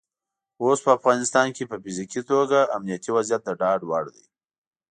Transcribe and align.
اوس 0.63 0.79
په 0.85 0.89
افغانستان 0.97 1.47
کې 1.55 1.63
په 1.71 1.75
فزیکي 1.83 2.21
توګه 2.31 2.59
امنیتي 2.77 3.09
وضعیت 3.17 3.41
د 3.45 3.49
ډاډ 3.61 3.79
وړ 3.89 4.05
دی. 4.15 4.25